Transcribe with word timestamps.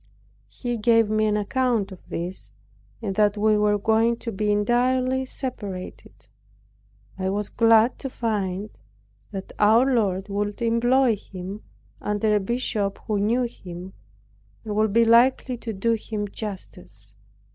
He 0.47 0.77
gave 0.79 1.11
me 1.11 1.27
an 1.27 1.37
account 1.37 1.91
of 1.91 2.09
this, 2.09 2.49
and 3.03 3.13
that 3.17 3.37
we 3.37 3.55
were 3.55 3.77
going 3.77 4.17
to 4.17 4.31
be 4.31 4.51
entirely 4.51 5.25
separated. 5.25 6.25
I 7.19 7.29
was 7.29 7.49
glad 7.49 7.99
to 7.99 8.09
find 8.09 8.71
that 9.29 9.53
our 9.59 9.85
Lord 9.93 10.27
would 10.27 10.59
employ 10.59 11.17
him, 11.17 11.61
under 12.01 12.33
a 12.35 12.39
bishop 12.39 12.97
who 13.05 13.19
knew 13.19 13.43
him, 13.43 13.93
and 14.65 14.75
would 14.75 14.91
be 14.91 15.05
likely 15.05 15.55
to 15.57 15.71
do 15.71 15.91
him 15.93 16.27
justice. 16.27 17.13